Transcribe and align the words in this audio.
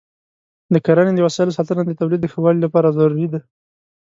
د 0.73 0.75
کرنې 0.85 1.13
د 1.15 1.19
وسایلو 1.27 1.55
ساتنه 1.57 1.81
د 1.85 1.91
تولید 1.99 2.19
د 2.23 2.27
ښه 2.31 2.39
والي 2.43 2.59
لپاره 2.65 2.95
ضروري 2.97 3.27
ده. 3.33 3.39